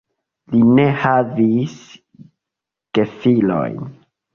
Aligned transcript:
Li 0.53 0.61
ne 0.79 0.85
havis 1.03 1.77
gefilojn. 3.01 3.83